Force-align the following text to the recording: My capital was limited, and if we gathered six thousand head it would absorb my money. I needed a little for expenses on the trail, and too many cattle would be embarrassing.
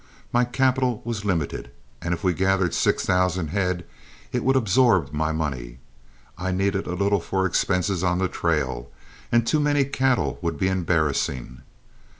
My 0.33 0.45
capital 0.45 1.03
was 1.05 1.25
limited, 1.25 1.69
and 2.01 2.11
if 2.11 2.23
we 2.23 2.33
gathered 2.33 2.73
six 2.73 3.05
thousand 3.05 3.49
head 3.49 3.85
it 4.31 4.43
would 4.43 4.55
absorb 4.55 5.13
my 5.13 5.31
money. 5.31 5.77
I 6.39 6.49
needed 6.51 6.87
a 6.87 6.95
little 6.95 7.19
for 7.19 7.45
expenses 7.45 8.03
on 8.03 8.17
the 8.17 8.27
trail, 8.27 8.89
and 9.31 9.45
too 9.45 9.59
many 9.59 9.85
cattle 9.85 10.39
would 10.41 10.57
be 10.57 10.69
embarrassing. 10.69 11.61